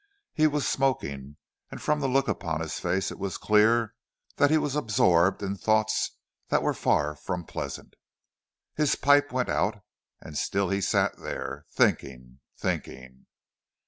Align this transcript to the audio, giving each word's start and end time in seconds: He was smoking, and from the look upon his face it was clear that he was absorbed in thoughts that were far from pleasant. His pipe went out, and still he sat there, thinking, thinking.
He 0.33 0.47
was 0.47 0.67
smoking, 0.67 1.37
and 1.69 1.79
from 1.79 1.99
the 1.99 2.07
look 2.07 2.27
upon 2.27 2.59
his 2.59 2.79
face 2.79 3.11
it 3.11 3.19
was 3.19 3.37
clear 3.37 3.93
that 4.37 4.49
he 4.49 4.57
was 4.57 4.75
absorbed 4.75 5.43
in 5.43 5.55
thoughts 5.55 6.17
that 6.47 6.63
were 6.63 6.73
far 6.73 7.15
from 7.15 7.43
pleasant. 7.43 7.93
His 8.73 8.95
pipe 8.95 9.31
went 9.31 9.49
out, 9.49 9.83
and 10.19 10.35
still 10.35 10.69
he 10.69 10.81
sat 10.81 11.19
there, 11.19 11.67
thinking, 11.71 12.39
thinking. 12.57 13.27